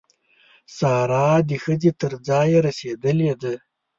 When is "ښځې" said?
1.63-1.91